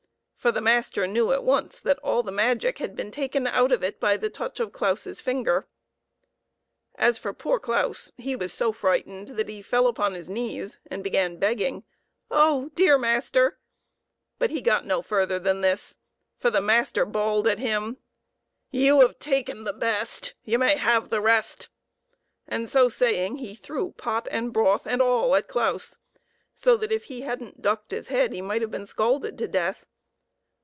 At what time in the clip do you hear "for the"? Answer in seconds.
0.43-0.59, 16.39-16.59